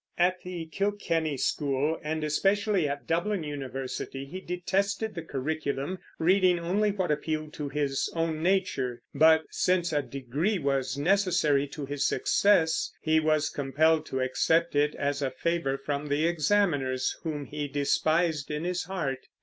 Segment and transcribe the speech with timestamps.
[0.17, 6.89] At the Kilkenny school, and especially at Dublin University, he detested the curriculum, reading only
[6.89, 12.91] what appealed to his own nature; but, since a degree was necessary to his success,
[12.99, 18.49] he was compelled to accept it as a favor from the examiners, whom he despised
[18.49, 19.27] in his heart.